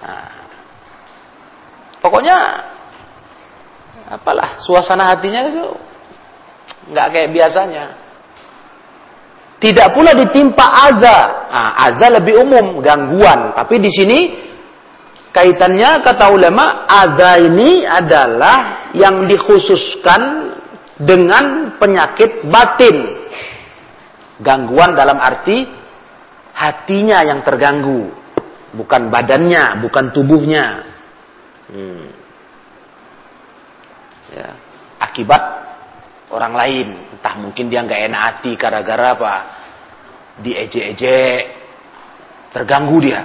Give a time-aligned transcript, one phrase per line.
[0.00, 0.32] Nah,
[2.00, 2.36] pokoknya
[4.10, 5.64] apalah suasana hatinya itu
[6.90, 7.84] nggak kayak biasanya.
[9.60, 11.18] Tidak pula ditimpa aza.
[11.52, 13.52] Nah, aza lebih umum, gangguan.
[13.52, 14.18] Tapi di sini
[15.36, 20.22] kaitannya kata ulama, aza ini adalah yang dikhususkan
[20.96, 22.96] dengan penyakit batin.
[24.40, 25.68] Gangguan dalam arti
[26.56, 28.08] hatinya yang terganggu,
[28.74, 30.66] bukan badannya, bukan tubuhnya.
[31.70, 32.06] Hmm.
[34.30, 34.48] Ya.
[35.00, 35.42] Akibat
[36.30, 39.34] orang lain, entah mungkin dia nggak enak hati gara-gara apa,
[40.44, 41.42] diejek-ejek,
[42.54, 43.22] terganggu dia.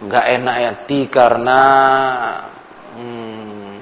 [0.00, 1.60] Nggak enak hati karena
[2.96, 3.74] hmm,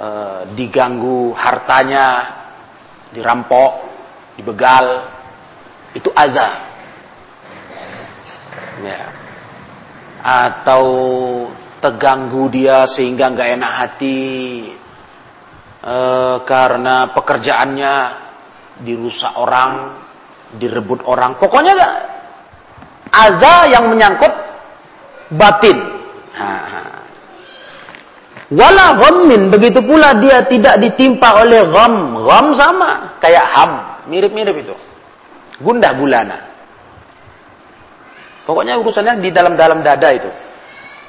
[0.00, 2.06] uh, diganggu hartanya,
[3.14, 3.72] dirampok,
[4.34, 5.19] dibegal,
[5.94, 6.54] itu azab.
[8.80, 9.02] Ya.
[10.20, 10.84] Atau
[11.80, 14.20] terganggu dia sehingga nggak enak hati
[15.80, 17.94] uh, karena pekerjaannya
[18.84, 19.96] dirusak orang,
[20.60, 21.40] direbut orang.
[21.40, 21.74] Pokoknya
[23.10, 24.32] azab yang menyangkut
[25.32, 25.78] batin.
[26.36, 26.48] Ha.
[28.50, 32.18] Wala ghammin, begitu pula dia tidak ditimpa oleh gham.
[32.18, 33.72] Gham sama, kayak ham,
[34.10, 34.74] mirip-mirip itu.
[35.60, 36.38] Gundah gulana.
[38.48, 40.30] Pokoknya urusannya di dalam-dalam dada itu.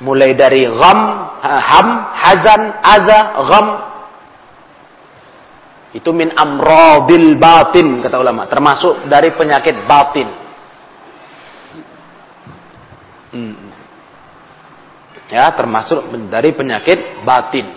[0.03, 0.99] Mulai dari gham,
[1.41, 3.67] ham, hazan, adha, gham.
[5.91, 8.47] Itu min amradil batin, kata ulama.
[8.47, 10.27] Termasuk dari penyakit batin.
[13.31, 13.71] Hmm
[15.31, 17.71] ya termasuk dari penyakit batin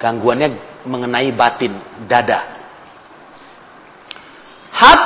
[0.00, 1.76] gangguannya mengenai batin
[2.08, 2.53] dada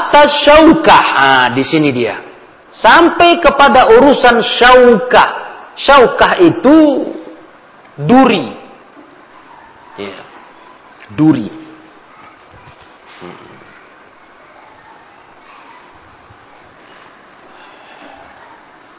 [0.08, 2.16] hatta syaukah ah di sini dia.
[2.72, 5.30] Sampai kepada urusan syaukah
[5.76, 6.76] syaukah itu
[8.00, 8.56] duri.
[10.00, 10.20] Ya.
[11.12, 11.48] Duri.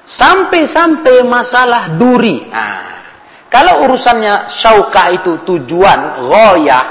[0.09, 2.43] Sampai-sampai masalah duri.
[2.49, 2.99] Nah,
[3.47, 6.85] kalau urusannya syaukah itu tujuan goyah,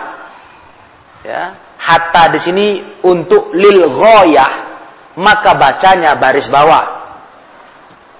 [1.26, 2.66] ya, hatta di sini
[3.06, 4.52] untuk lil goyah,
[5.16, 6.98] maka bacanya baris bawah.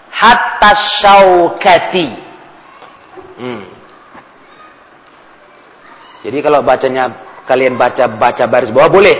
[0.09, 0.71] Hatta
[1.03, 2.09] syaukati.
[3.39, 3.63] Hmm.
[6.27, 7.05] Jadi kalau bacanya
[7.47, 9.17] kalian baca baca baris bawah boleh.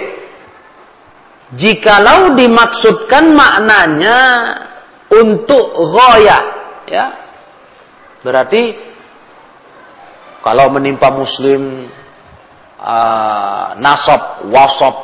[1.49, 4.19] Jikalau dimaksudkan maknanya
[5.09, 6.39] untuk goya
[6.89, 7.07] ya
[8.21, 8.77] berarti
[10.45, 11.89] kalau menimpa muslim
[12.79, 14.95] uh, nasab wasab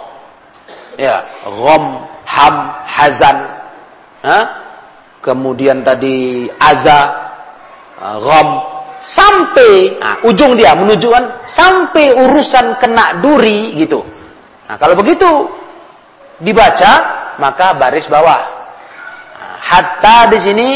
[0.99, 1.85] ya gham
[2.25, 2.55] ham
[2.87, 3.37] hazan
[4.23, 4.39] ha?
[5.21, 7.01] kemudian tadi aza
[8.01, 8.49] uh, gham
[9.05, 14.01] sampai nah, ujung dia menunjukkan sampai urusan kena duri gitu
[14.65, 15.29] nah kalau begitu
[16.41, 16.93] dibaca
[17.37, 18.55] maka baris bawah
[19.65, 20.71] Hatta di sini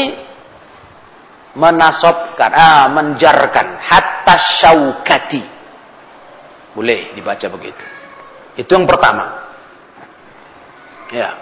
[1.53, 3.77] menasobkan, ah, menjarkan.
[3.77, 5.43] Hatta syaukati.
[6.79, 7.83] Boleh dibaca begitu.
[8.55, 9.51] Itu yang pertama.
[11.11, 11.35] Ya.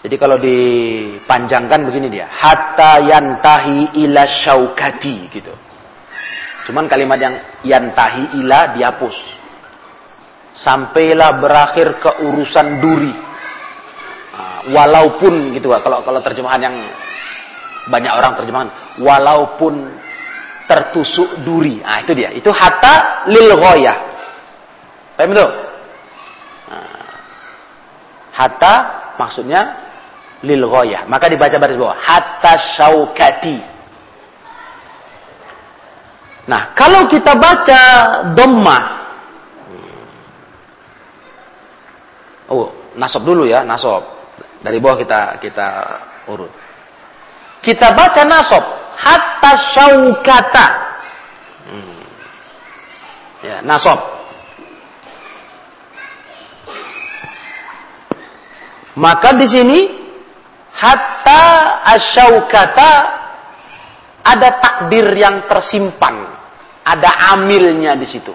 [0.00, 5.52] Jadi kalau dipanjangkan begini dia, hatta yantahi ila syaukati gitu.
[6.72, 7.36] Cuman kalimat yang
[7.68, 9.16] yantahi ila dihapus.
[10.56, 13.12] Sampailah berakhir ke urusan duri
[14.70, 16.76] walaupun gitu kalau kalau terjemahan yang
[17.90, 18.68] banyak orang terjemahan
[19.02, 19.90] walaupun
[20.72, 21.84] tertusuk duri.
[21.84, 22.32] Ah itu dia.
[22.32, 23.96] Itu hatta lil ghoyah.
[25.20, 25.44] Paham itu
[26.72, 27.12] nah,
[28.32, 28.74] hatta
[29.20, 29.60] maksudnya
[30.40, 31.04] lil ghoyah.
[31.04, 32.00] Maka dibaca baris bawah.
[32.00, 33.58] Hatta syaukati.
[36.48, 37.80] Nah kalau kita baca
[38.32, 38.84] dhammah.
[42.48, 44.08] Oh nasab dulu ya nasab.
[44.64, 45.68] Dari bawah kita kita
[46.32, 46.52] urut.
[47.60, 50.66] Kita baca nasab hatta syaukata.
[51.66, 52.00] Hmm.
[53.42, 53.98] Ya, nasab.
[58.92, 59.78] Maka di sini
[60.76, 61.42] hatta
[61.96, 62.90] asyaukata
[64.22, 66.28] ada takdir yang tersimpan,
[66.84, 68.34] ada amilnya di situ.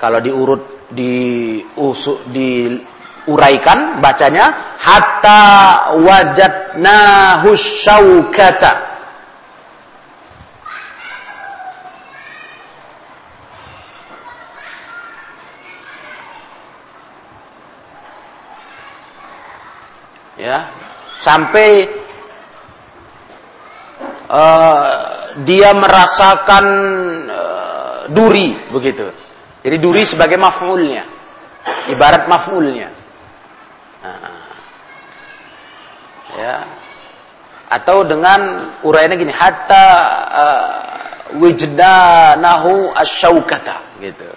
[0.00, 2.26] Kalau diurut di usuk
[3.30, 5.42] uraikan bacanya hatta
[6.02, 6.98] wajadna
[7.46, 8.72] husyaukata
[20.42, 20.58] ya
[21.22, 21.70] sampai
[24.26, 24.86] uh,
[25.46, 26.66] dia merasakan
[27.30, 29.06] uh, duri begitu.
[29.62, 31.06] Jadi duri sebagai maf'ulnya
[31.90, 33.01] ibarat maf'ulnya.
[36.38, 36.56] Ya.
[37.72, 39.86] Atau dengan uraiannya gini, hatta
[40.28, 40.70] uh,
[41.40, 44.28] wijdanahu asyaukata gitu.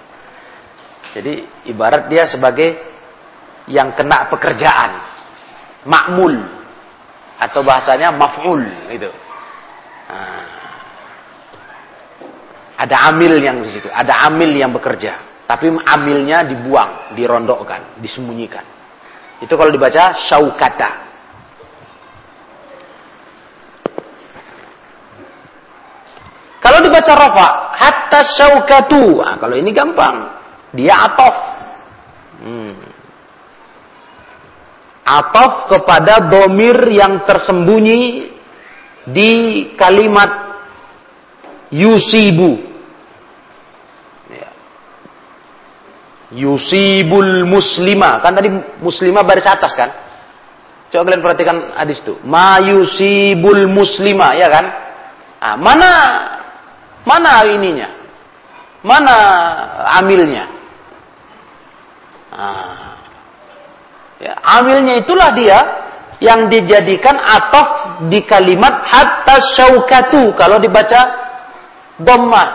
[1.16, 1.34] Jadi
[1.68, 2.80] ibarat dia sebagai
[3.68, 4.92] yang kena pekerjaan,
[5.84, 6.36] makmul
[7.36, 9.12] atau bahasanya maf'ul gitu.
[10.06, 10.44] Nah,
[12.76, 18.64] ada amil yang di situ, ada amil yang bekerja, tapi amilnya dibuang, dirondokkan, disembunyikan.
[19.44, 21.05] Itu kalau dibaca syaukata.
[26.96, 29.20] Dibaca rafa, hatta syaukatu.
[29.20, 30.32] Nah, kalau ini gampang.
[30.72, 31.36] Dia atof.
[32.40, 32.76] Hmm.
[35.04, 38.32] Atof kepada domir yang tersembunyi
[39.12, 39.32] di
[39.76, 40.56] kalimat
[41.68, 42.64] yusibu.
[44.32, 44.50] Ya.
[46.32, 48.24] Yusibul muslima.
[48.24, 48.48] Kan tadi
[48.80, 49.92] muslima baris atas kan?
[50.96, 52.16] Coba kalian perhatikan hadis itu.
[52.24, 54.66] Ma yusibul muslima, ya kan?
[55.44, 55.92] Nah, mana
[57.06, 57.90] Mana ininya?
[58.82, 59.16] Mana
[60.02, 60.46] amilnya?
[62.34, 62.98] Nah,
[64.20, 65.60] ya, amilnya itulah dia
[66.20, 71.02] yang dijadikan ataf di kalimat hatta syaukatu kalau dibaca
[72.02, 72.46] dhamma.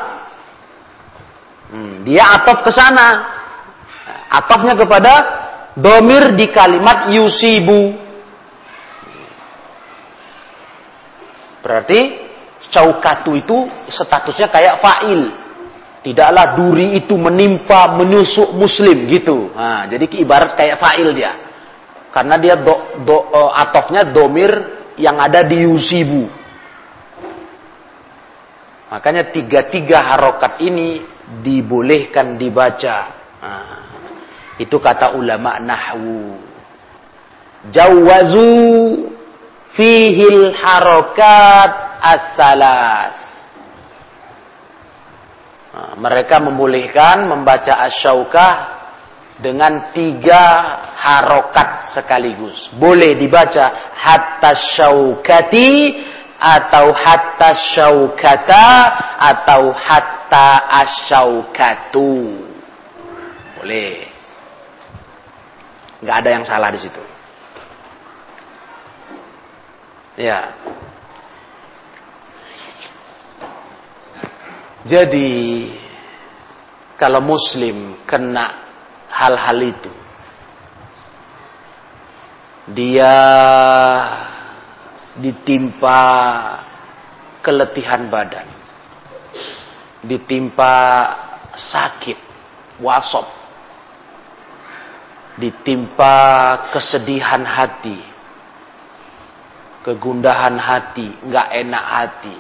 [1.71, 3.09] Hmm, dia ataf ke sana.
[4.31, 5.13] Atafnya kepada
[5.75, 7.95] domir di kalimat yusibu.
[11.61, 12.30] Berarti
[12.71, 15.23] Caukatu itu statusnya kayak fa'il.
[16.01, 19.53] Tidaklah duri itu menimpa menusuk muslim gitu.
[19.53, 21.35] Nah, jadi ibarat kayak fa'il dia.
[22.15, 22.75] Karena dia do,
[23.05, 24.51] do, uh, atofnya domir
[24.97, 26.31] yang ada di yusibu.
[28.91, 31.05] Makanya tiga-tiga harokat ini
[31.43, 32.99] dibolehkan dibaca.
[33.39, 33.79] Nah,
[34.59, 36.39] itu kata ulama nahwu.
[37.71, 39.11] Jawazu
[39.77, 43.13] fihil harokat as-salat.
[45.71, 48.81] Nah, mereka membolehkan membaca asyaukah
[49.39, 50.45] dengan tiga
[50.99, 52.69] harokat sekaligus.
[52.77, 55.71] Boleh dibaca hatta syaukati
[56.41, 58.67] atau hatta syaukata
[59.21, 60.49] atau hatta
[60.85, 62.41] asyaukatu.
[63.61, 64.09] Boleh.
[66.01, 67.03] Nggak ada yang salah di situ.
[70.17, 70.53] Ya.
[74.85, 75.31] Jadi
[76.97, 78.61] kalau muslim kena
[79.13, 79.93] hal-hal itu
[82.71, 83.17] dia
[85.19, 86.01] ditimpa
[87.43, 88.47] keletihan badan
[90.05, 90.77] ditimpa
[91.57, 92.17] sakit
[92.81, 93.27] wasop
[95.41, 96.17] ditimpa
[96.73, 98.01] kesedihan hati
[99.85, 102.37] kegundahan hati nggak enak hati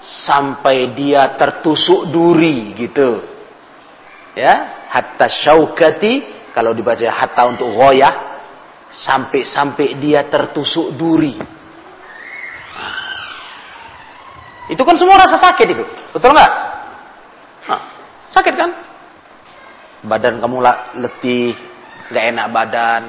[0.00, 3.20] sampai dia tertusuk duri gitu.
[4.32, 8.42] Ya, hatta syaukati kalau dibaca hatta untuk goyah
[8.90, 11.60] sampai-sampai dia tertusuk duri.
[14.70, 15.82] itu kan semua rasa sakit itu,
[16.14, 16.52] betul nggak?
[18.30, 18.70] Sakit kan?
[20.06, 20.62] Badan kamu
[21.02, 21.58] letih,
[22.06, 23.02] nggak enak badan,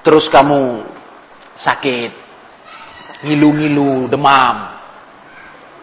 [0.00, 0.88] terus kamu
[1.60, 2.23] sakit,
[3.24, 4.56] ngilu-ngilu, demam,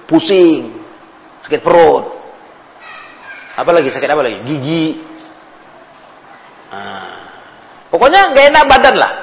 [0.06, 0.78] pusing,
[1.42, 2.06] sakit perut,
[3.58, 3.90] apa lagi?
[3.90, 4.86] Sakit apa lagi, gigi,
[6.70, 7.18] nah,
[7.90, 9.14] pokoknya nggak enak badan lah,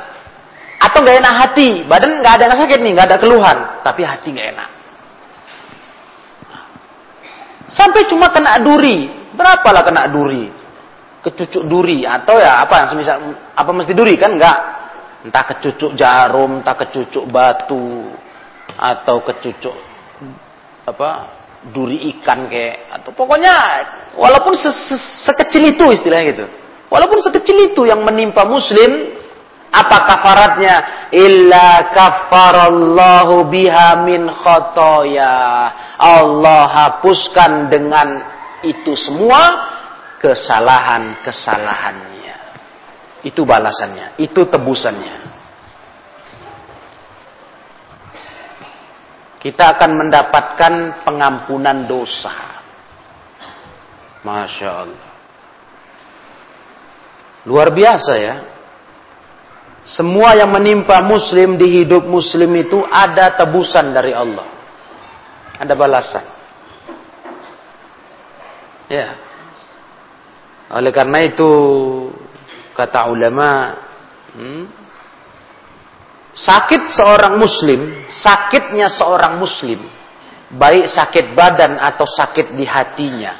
[0.82, 4.28] atau nggak enak hati, badan nggak ada yang sakit nih, nggak ada keluhan, tapi hati
[4.34, 4.70] nggak enak.
[7.68, 10.48] Sampai cuma kena duri, berapa lah kena duri,
[11.20, 13.16] kecucuk duri atau ya apa yang semisal
[13.52, 14.16] apa mesti duri?
[14.16, 14.77] Kan nggak
[15.26, 18.10] entah kecucuk jarum, entah kecucuk batu,
[18.78, 19.74] atau kecucuk
[20.88, 21.10] apa
[21.74, 23.52] duri ikan kayak atau pokoknya
[24.14, 24.96] walaupun se -se
[25.26, 26.46] sekecil itu istilahnya gitu,
[26.88, 29.18] walaupun sekecil itu yang menimpa muslim,
[29.68, 30.76] apa kafaratnya?
[31.12, 35.36] Illa kafarallahu biha min khotoya.
[35.98, 38.22] Allah hapuskan dengan
[38.64, 39.50] itu semua
[40.22, 42.17] kesalahan-kesalahannya.
[43.28, 45.28] Itu balasannya, itu tebusannya.
[49.38, 52.64] Kita akan mendapatkan pengampunan dosa.
[54.24, 55.08] Masya Allah.
[57.46, 58.36] Luar biasa ya.
[59.84, 64.44] Semua yang menimpa muslim di hidup muslim itu ada tebusan dari Allah.
[65.60, 66.24] Ada balasan.
[68.88, 69.16] Ya.
[70.68, 71.48] Oleh karena itu
[72.78, 73.74] kata ulama,
[74.38, 74.64] hmm,
[76.30, 79.82] sakit seorang muslim, sakitnya seorang muslim,
[80.54, 83.34] baik sakit badan atau sakit di hatinya,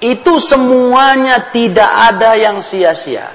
[0.00, 3.28] itu semuanya tidak ada yang sia-sia.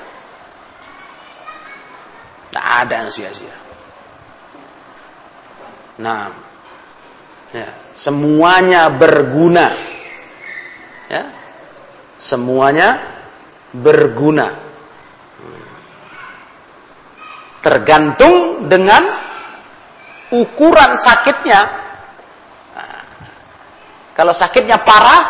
[2.49, 3.55] Tidak ada yang sia-sia.
[6.01, 6.33] Nah,
[7.53, 9.67] ya, semuanya berguna.
[11.05, 11.23] Ya,
[12.17, 13.10] semuanya
[13.75, 14.71] berguna.
[17.61, 19.03] Tergantung dengan
[20.33, 21.61] ukuran sakitnya.
[24.11, 25.21] Kalau sakitnya parah,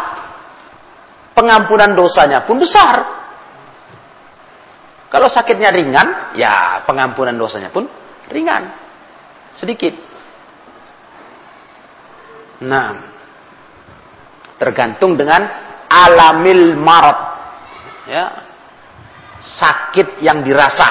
[1.38, 3.22] pengampunan dosanya pun besar.
[5.12, 7.84] Kalau sakitnya ringan, ya pengampunan dosanya pun
[8.32, 8.72] ringan.
[9.52, 9.92] Sedikit.
[12.64, 12.96] Nah,
[14.56, 15.44] tergantung dengan
[15.92, 17.31] alamil marot.
[18.12, 18.28] Ya.
[19.40, 20.90] Sakit yang dirasa.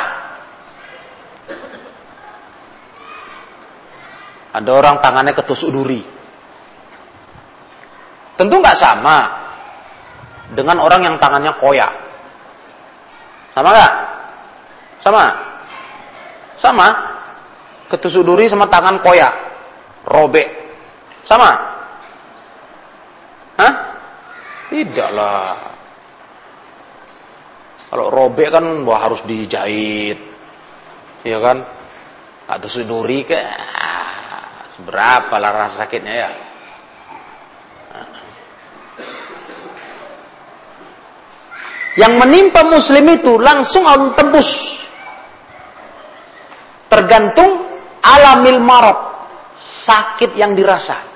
[4.57, 6.01] Ada orang tangannya ketusuk duri.
[8.41, 9.17] Tentu nggak sama
[10.57, 11.93] dengan orang yang tangannya koyak.
[13.53, 13.93] Sama nggak?
[15.05, 15.25] Sama?
[16.57, 16.87] Sama?
[17.93, 19.35] Ketusuk duri sama tangan koyak.
[20.09, 20.49] Robek.
[21.29, 21.51] Sama?
[23.61, 23.73] Hah?
[24.73, 25.80] Tidaklah.
[27.91, 30.19] Kalau robek kan wah harus dijahit.
[31.27, 31.59] Iya kan?
[32.47, 36.31] Atau tusuk duri ke ah, seberapa lah rasa sakitnya ya.
[41.99, 44.51] Yang menimpa muslim itu langsung Allah tembus.
[46.87, 47.67] Tergantung
[47.99, 48.99] alamil marot.
[49.61, 51.11] Sakit yang dirasa.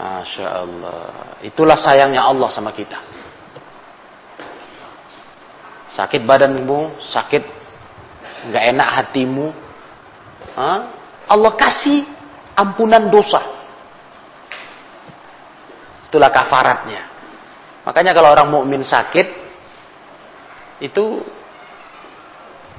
[0.00, 1.04] Masya Allah.
[1.44, 3.19] Itulah sayangnya Allah sama kita.
[5.94, 7.42] Sakit badanmu, sakit
[8.50, 9.46] nggak enak hatimu.
[11.30, 12.06] Allah kasih
[12.58, 13.42] ampunan dosa.
[16.10, 17.06] Itulah kafaratnya.
[17.86, 19.30] Makanya kalau orang mukmin sakit
[20.82, 21.22] itu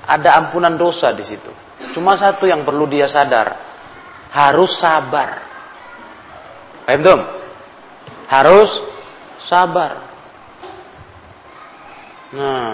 [0.03, 1.51] ada ampunan dosa di situ.
[1.95, 3.55] Cuma satu yang perlu dia sadar,
[4.29, 5.47] harus sabar.
[6.85, 7.21] Paham?
[8.27, 8.71] Harus
[9.47, 10.10] sabar.
[12.31, 12.71] Nah,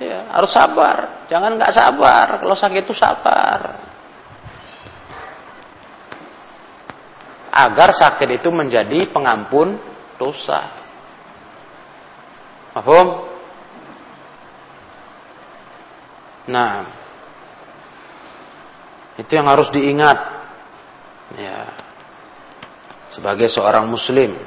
[0.00, 1.28] ya harus sabar.
[1.28, 2.26] Jangan nggak sabar.
[2.40, 3.88] Kalau sakit itu sabar.
[7.58, 9.74] agar sakit itu menjadi pengampun
[10.14, 10.70] dosa.
[12.70, 13.26] Paham?
[16.46, 16.86] Nah,
[19.18, 20.18] itu yang harus diingat.
[21.34, 21.74] Ya.
[23.10, 24.38] Sebagai seorang muslim.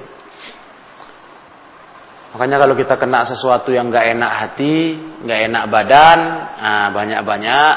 [2.31, 4.95] Makanya kalau kita kena sesuatu yang gak enak hati,
[5.27, 6.19] gak enak badan,
[6.63, 7.73] nah banyak-banyak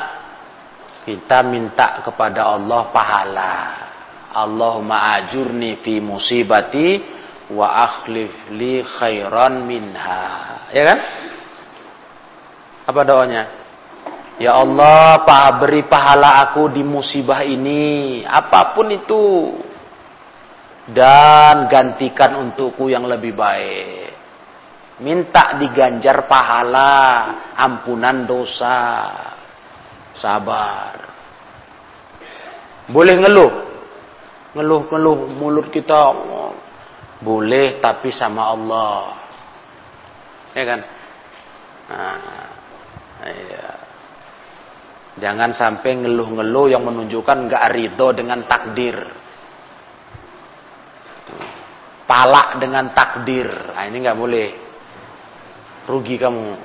[1.04, 3.54] kita minta kepada Allah pahala.
[4.34, 7.02] Allahumma ajurni fi musibati
[7.50, 10.22] wa akhlif li khairan minha.
[10.70, 10.98] Ya kan?
[12.86, 13.42] Apa doanya?
[14.38, 19.26] Ya Allah, pa beri pahala aku di musibah ini, apa pun itu.
[20.90, 24.03] Dan gantikan untukku yang lebih baik.
[25.02, 26.94] Minta diganjar pahala,
[27.58, 28.78] ampunan dosa.
[30.14, 30.94] Sabar.
[32.86, 33.52] Boleh ngeluh,
[34.54, 36.14] ngeluh-ngeluh mulut kita.
[37.18, 39.18] Boleh tapi sama Allah.
[40.54, 40.80] Ya kan?
[41.84, 42.18] Nah,
[43.26, 43.68] iya.
[45.18, 48.94] jangan sampai ngeluh-ngeluh yang menunjukkan gak ridho dengan takdir.
[52.06, 53.50] Palak dengan takdir.
[53.74, 54.63] Nah, ini nggak boleh
[55.88, 56.56] rugi kamu.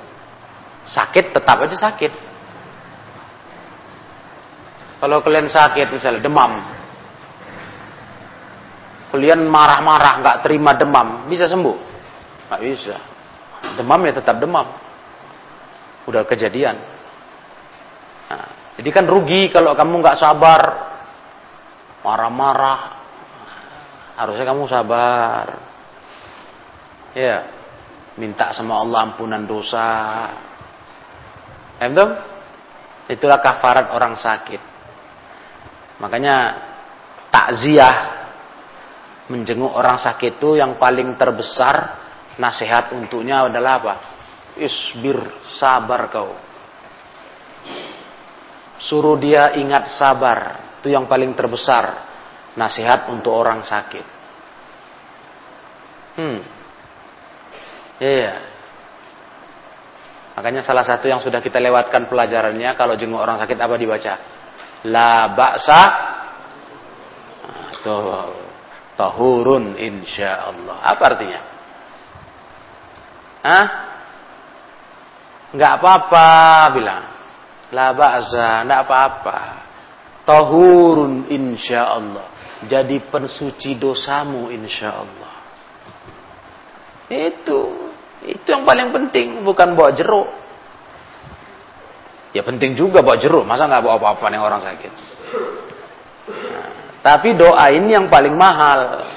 [0.87, 2.13] Sakit tetap aja sakit.
[4.99, 6.51] Kalau kalian sakit misalnya demam.
[9.09, 11.77] Kalian marah-marah nggak terima demam bisa sembuh?
[12.49, 12.95] Nggak bisa.
[13.79, 14.67] Demam ya tetap demam.
[16.07, 16.75] Udah kejadian.
[18.29, 18.47] Nah,
[18.79, 20.61] jadi kan rugi kalau kamu nggak sabar.
[22.03, 22.79] Marah-marah.
[24.19, 25.45] Harusnya kamu sabar.
[27.15, 27.58] Ya
[28.19, 29.87] minta sama Allah ampunan dosa
[31.79, 32.11] Emdom?
[33.07, 34.61] Itulah kafarat orang sakit.
[36.03, 36.35] Makanya
[37.31, 37.95] takziah
[39.31, 41.97] menjenguk orang sakit itu yang paling terbesar
[42.35, 43.93] nasihat untuknya adalah apa?
[44.59, 45.23] Isbir,
[45.55, 46.35] sabar kau.
[48.79, 50.67] Suruh dia ingat sabar.
[50.79, 52.07] Itu yang paling terbesar.
[52.59, 54.05] Nasihat untuk orang sakit.
[56.19, 56.58] Hmm.
[57.99, 58.35] Iya.
[60.39, 64.13] Makanya salah satu yang sudah kita lewatkan pelajarannya kalau jenguk orang sakit apa dibaca?
[64.87, 65.81] La ba'sa
[67.83, 68.31] nah,
[68.95, 70.79] tahurun insyaallah.
[70.79, 71.41] Apa artinya?
[73.43, 73.65] Hah?
[75.51, 76.27] Enggak apa-apa
[76.71, 77.03] bilang.
[77.75, 79.39] La ba'sa, enggak apa-apa.
[80.23, 82.27] Tahurun insyaallah.
[82.63, 85.35] Jadi pensuci dosamu insyaallah.
[87.11, 87.88] Itu
[88.27, 90.27] itu yang paling penting, bukan bawa jeruk.
[92.35, 94.93] Ya penting juga bawa jeruk, masa nggak bawa apa-apa nih orang sakit.
[96.29, 96.67] Nah,
[96.99, 99.07] tapi doa ini yang paling mahal.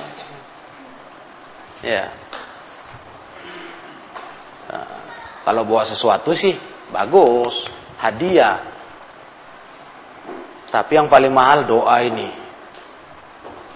[1.82, 2.14] Ya.
[4.70, 4.96] Nah,
[5.42, 6.54] kalau bawa sesuatu sih
[6.94, 7.52] bagus,
[7.98, 8.70] hadiah.
[10.72, 12.32] Tapi yang paling mahal doa ini.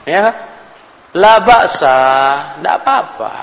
[0.06, 0.32] Ya,
[1.12, 1.98] la baksa,
[2.56, 3.34] tidak apa-apa.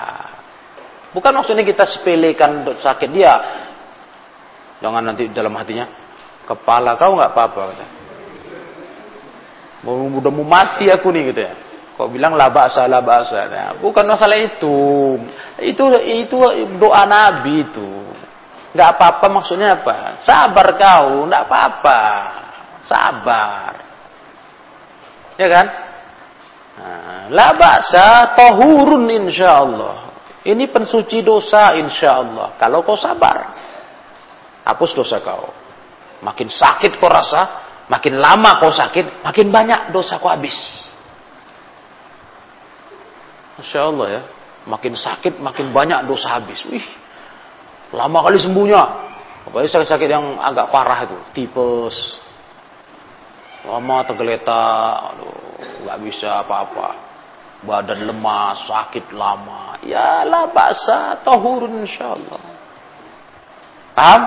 [1.14, 3.34] Bukan maksudnya kita sepelekan sakit dia.
[4.82, 5.88] Jangan nanti dalam hatinya,
[6.44, 7.88] kepala kau nggak apa-apa kata.
[9.86, 11.54] Mau udah mau mati aku nih gitu ya.
[11.94, 13.46] Kau bilang la ba'sa la ba'sa.
[13.48, 14.76] Nah, bukan masalah itu.
[15.62, 16.36] Itu itu
[16.82, 17.90] doa Nabi itu.
[18.74, 20.18] Nggak apa-apa maksudnya apa?
[20.26, 22.02] Sabar kau, nggak apa-apa.
[22.90, 23.72] Sabar.
[25.38, 25.68] Ya kan?
[26.74, 30.03] Nah, la ba'sa tahurun insyaallah.
[30.44, 32.60] Ini pensuci dosa insya Allah.
[32.60, 33.56] Kalau kau sabar.
[34.68, 35.52] Hapus dosa kau.
[36.24, 40.56] Makin sakit kau rasa, makin lama kau sakit, makin banyak dosa kau habis.
[43.60, 44.22] Masya Allah ya.
[44.64, 46.64] Makin sakit, makin banyak dosa habis.
[46.68, 46.84] Wih,
[47.96, 48.84] lama kali sembuhnya.
[49.44, 51.20] Apalagi sakit-sakit yang agak parah itu.
[51.36, 51.96] Tipes.
[53.68, 54.96] Lama tergeletak.
[55.16, 55.36] Aduh,
[55.88, 57.13] gak bisa apa-apa
[57.64, 59.80] badan lemas, sakit lama.
[59.84, 62.42] Ya la ba'sa tahurun insyaallah.
[63.94, 64.22] Paham?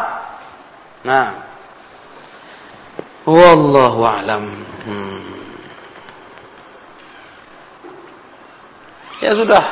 [1.05, 1.29] Nah.
[3.27, 4.45] Wallahu a'lam.
[4.87, 5.37] Hmm.
[9.21, 9.65] Ya sudah.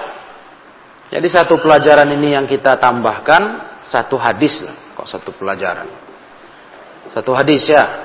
[1.14, 3.42] Jadi satu pelajaran ini yang kita tambahkan
[3.86, 4.74] satu hadis lah.
[4.98, 5.86] Kok satu pelajaran?
[7.14, 8.03] Satu hadis ya.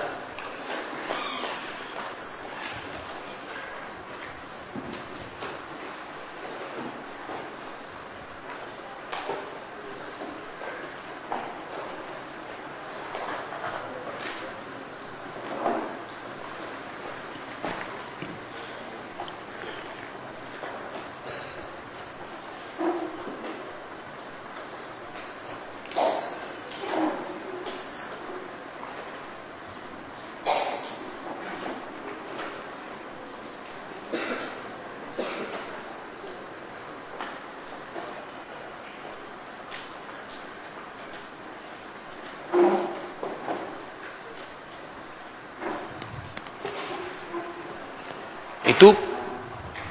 [48.79, 48.95] Itu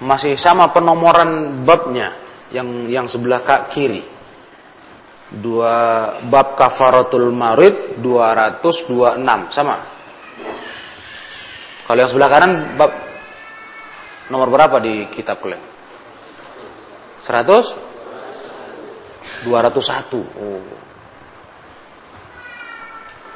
[0.01, 2.17] masih sama penomoran babnya
[2.49, 4.09] yang yang sebelah kak kiri.
[5.29, 5.77] Dua
[6.33, 9.21] bab kafaratul marid 226
[9.53, 9.77] sama.
[11.85, 12.97] Kalau yang sebelah kanan bab
[14.33, 15.61] nomor berapa di kitab kalian?
[17.29, 20.17] 100 201.
[20.17, 20.65] Oh.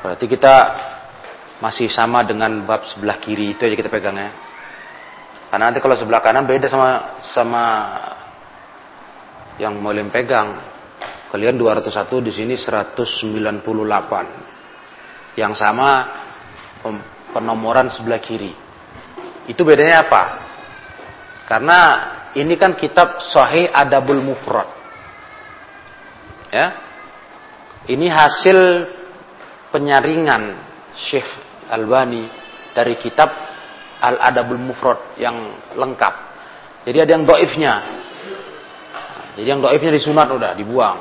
[0.00, 0.54] Berarti kita
[1.60, 4.32] masih sama dengan bab sebelah kiri itu aja kita pegang ya.
[5.52, 7.64] Karena nanti kalau sebelah kanan beda sama sama
[9.60, 10.56] yang mulai pegang.
[11.28, 11.92] Kalian 201
[12.24, 13.60] di sini 198.
[15.36, 16.08] Yang sama
[17.36, 18.56] penomoran sebelah kiri.
[19.44, 20.22] Itu bedanya apa?
[21.44, 21.80] Karena
[22.32, 24.72] ini kan kitab Sahih Adabul Mufrad.
[26.48, 26.80] Ya.
[27.92, 28.88] Ini hasil
[29.68, 30.56] penyaringan
[30.96, 31.28] Syekh
[31.68, 32.24] Albani
[32.72, 33.51] dari kitab
[34.02, 36.14] Al-Adabul Mufrad yang lengkap.
[36.82, 37.74] Jadi ada yang doifnya.
[39.38, 40.98] Jadi yang doifnya disunat udah, dibuang.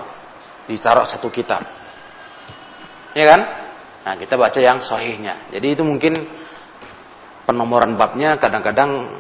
[0.70, 1.66] Ditaruh satu kitab.
[3.18, 3.42] Ya kan?
[4.06, 5.50] Nah kita baca yang sahihnya.
[5.50, 6.30] Jadi itu mungkin
[7.50, 9.20] penomoran babnya kadang-kadang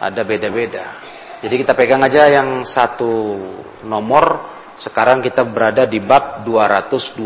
[0.00, 0.96] ada beda-beda.
[1.42, 3.36] Jadi kita pegang aja yang satu
[3.84, 4.56] nomor.
[4.80, 7.20] Sekarang kita berada di bab 226.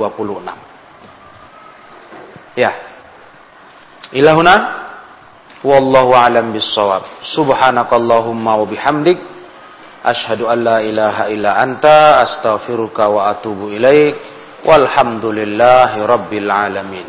[2.58, 2.72] Ya.
[4.10, 4.83] Ilahuna
[5.64, 7.24] Wallahu a'lam bissawab.
[7.24, 9.16] Subhanakallahumma wa bihamdik
[10.04, 14.20] Ashhadu an la ilaha illa anta astaghfiruka wa atubu ilaik.
[14.68, 17.08] Walhamdulillahi rabbil alamin.